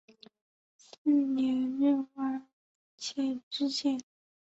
[0.79, 2.47] 次年任万安
[2.97, 4.01] 县知县。